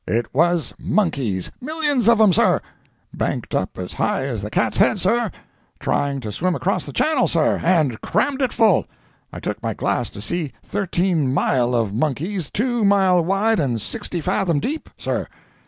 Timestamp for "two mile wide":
12.49-13.59